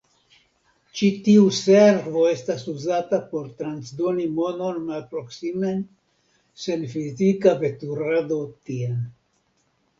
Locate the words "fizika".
6.97-7.57